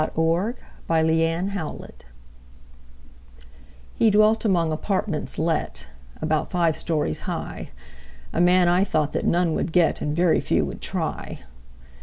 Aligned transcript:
Phoebe 0.01 0.55
Cary 0.87 1.17
Jacob 1.19 1.93
HE 3.99 4.09
dwelt 4.09 4.43
among 4.43 4.71
"apartments 4.71 5.37
let," 5.37 5.87
About 6.19 6.49
five 6.49 6.75
stories 6.75 7.19
high; 7.29 7.69
A 8.33 8.41
man 8.41 8.67
I 8.67 8.83
thought 8.83 9.13
that 9.13 9.27
none 9.27 9.53
would 9.53 9.71
get, 9.71 10.01
And 10.01 10.15
very 10.15 10.39
few 10.41 10.65
would 10.65 10.81
try. 10.81 11.41